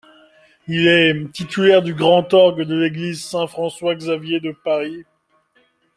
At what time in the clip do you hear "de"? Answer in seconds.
2.63-2.73, 4.39-4.51